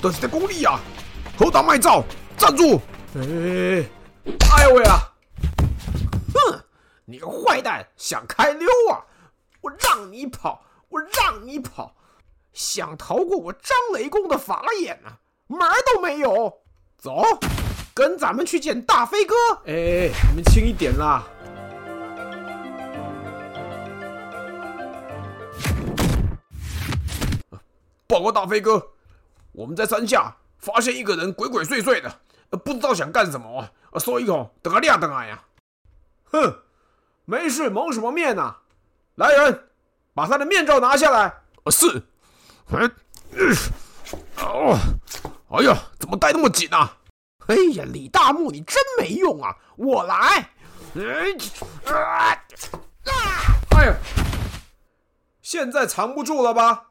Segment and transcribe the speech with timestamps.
[0.00, 0.80] 都是在功力啊！
[1.38, 2.02] 猴挡麦照，
[2.36, 2.80] 站住！
[3.14, 3.84] 哎，
[4.56, 4.98] 哎呦喂啊！
[6.34, 6.60] 哼，
[7.04, 9.04] 你个坏蛋，想开溜啊！
[9.60, 11.94] 我让你跑，我让你跑，
[12.52, 16.52] 想逃过我张雷公的法眼啊，门儿都没有！
[16.96, 17.22] 走，
[17.92, 19.34] 跟咱们去见大飞哥。
[19.66, 21.24] 哎，你们轻一点啦！
[28.06, 28.92] 报告大飞哥，
[29.52, 32.20] 我们在山下发现一个人鬼鬼祟祟的，
[32.58, 33.98] 不知道想干什么啊！
[33.98, 35.42] 所以哦，等啊亮等啊呀！
[36.24, 36.62] 哼，
[37.24, 38.56] 没事，蒙什么面呐？
[39.16, 39.68] 来人，
[40.14, 41.34] 把他的面罩拿下来。
[41.70, 42.02] 是。
[42.72, 42.90] 嗯，
[44.38, 44.78] 哦，
[45.50, 46.96] 哎呀，怎么戴那么紧啊？
[47.46, 49.56] 哎呀，李大木，你真没用啊！
[49.76, 50.50] 我来。
[50.94, 51.30] 哎
[53.86, 53.96] 呀，
[55.42, 56.90] 现在藏不住了吧？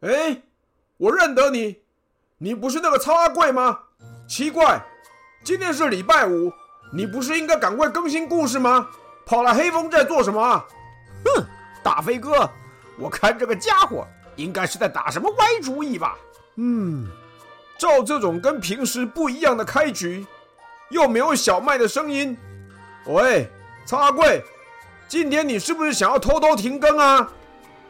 [0.00, 0.42] 哎，
[0.96, 1.82] 我认得你，
[2.38, 3.78] 你不是那个曹阿贵吗？
[4.28, 4.84] 奇怪，
[5.42, 6.52] 今天是礼拜五，
[6.92, 8.86] 你不是应该赶快更新故事吗？
[9.24, 10.64] 跑来黑风寨做什么？
[11.24, 11.44] 哼，
[11.82, 12.48] 大飞哥，
[12.98, 16.14] 我看这个家伙应该是在打什么歪主意吧？
[16.56, 17.08] 嗯，
[17.78, 20.26] 照这种跟平时不一样的开局，
[20.90, 22.36] 又没有小麦的声音，
[23.06, 23.50] 喂，
[23.86, 24.44] 曹阿贵，
[25.08, 27.32] 今天你是不是想要偷偷停更啊？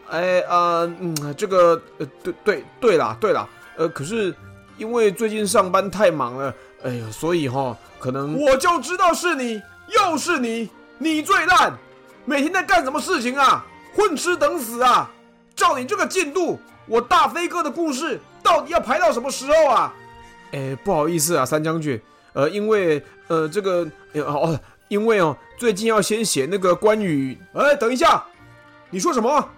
[0.09, 4.35] 哎啊，嗯，这个呃，对对对了，对了，呃，可是
[4.77, 11.73] 因为最近上班太忙了，哎呀，所以哈，可能我就知道是你，又是你，你最烂，
[12.25, 13.65] 每天在干什么事情啊？
[13.95, 15.11] 混吃等死啊！
[15.55, 19.95] 照你这个进度，我大飞哥的故事到底要排到什么时候啊？
[20.53, 21.99] 哎，不好意思啊，三将军，
[22.35, 28.23] 呃，因为呃，这个哦，因为哦，最近要先写那个关羽，哎，等一下，
[28.91, 29.49] 你说什么？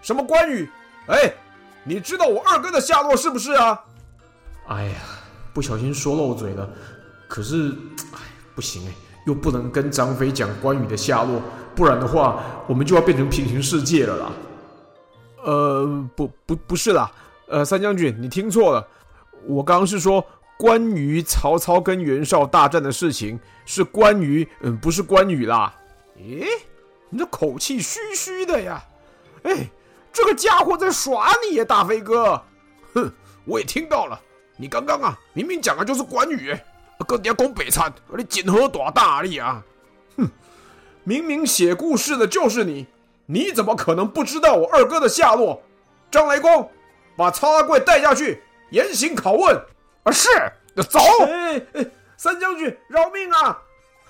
[0.00, 0.68] 什么关羽？
[1.08, 1.32] 哎，
[1.84, 3.80] 你知道我二哥的下落是不是啊？
[4.68, 4.94] 哎呀，
[5.52, 6.68] 不小心说漏嘴了。
[7.26, 7.70] 可是，
[8.14, 8.18] 哎，
[8.54, 8.92] 不行哎，
[9.26, 11.42] 又不能跟张飞讲关羽的下落，
[11.74, 14.32] 不然的话，我们就要变成平行世界了啦。
[15.42, 17.10] 呃，不不不是啦，
[17.48, 18.86] 呃，三将军，你听错了。
[19.46, 20.24] 我刚刚是说
[20.56, 25.74] 关于曹操跟袁绍大战的事情，是关于，嗯，不是关羽啦。
[26.16, 26.46] 咦，
[27.10, 28.84] 你这口气虚虚的呀？
[29.42, 29.68] 哎。
[30.12, 32.40] 这个家伙在耍你呀，大飞哥！
[32.94, 33.10] 哼，
[33.44, 34.20] 我也听到了。
[34.56, 36.56] 你刚刚啊，明明讲的就是关羽，
[37.06, 39.62] 跟你家讲北餐，你锦盒多大力啊？
[40.16, 40.28] 哼，
[41.02, 42.86] 明明写故事的就是你，
[43.26, 45.62] 你怎么可能不知道我二哥的下落？
[46.10, 46.70] 张雷公，
[47.16, 49.56] 把曹阿贵带下去严刑拷问。
[50.04, 50.28] 啊，是，
[50.74, 51.00] 那走。
[51.26, 51.86] 哎哎，
[52.18, 53.62] 三将军饶命啊！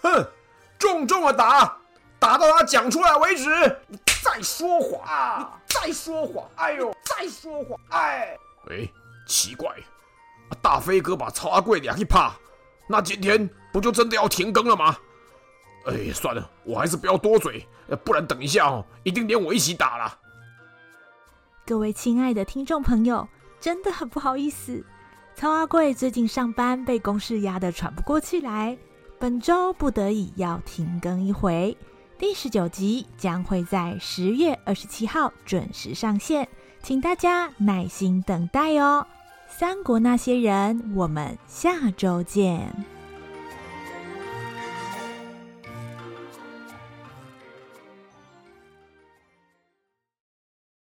[0.03, 0.27] 哼，
[0.79, 1.79] 重重的打，
[2.19, 3.77] 打到他讲出来为止。
[4.23, 5.61] 你再说谎啊！
[5.67, 6.49] 再说谎！
[6.55, 7.79] 哎呦，再说谎！
[7.91, 8.39] 哎，
[8.71, 8.89] 哎，
[9.27, 9.75] 奇怪，
[10.63, 12.33] 大飞哥把曹阿贵俩一怕，
[12.87, 14.97] 那今天不就真的要停更了吗？
[15.87, 17.67] 哎，算了，我还是不要多嘴，
[18.05, 20.17] 不然等一下哦，一定连我一起打了。
[21.67, 23.29] 各位亲爱的听众朋友，
[23.61, 24.85] 真的很不好意思，
[25.35, 28.79] 曹阿贵最近上班被公事压得喘不过气来，
[29.19, 31.77] 本周不得已要停更一回。
[32.23, 36.49] 第十九集将会在十月二十七号准时上线，
[36.81, 39.05] 请大家耐心等待哦。
[39.49, 42.73] 三国那些人，我们下周见。